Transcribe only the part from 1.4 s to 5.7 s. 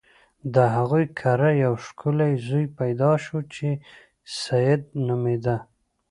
یو ښکلی زوی پیدا شو چې سید نومیده.